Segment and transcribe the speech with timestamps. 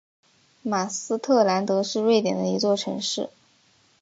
[0.63, 3.29] 马斯特兰德是瑞典的一座城市。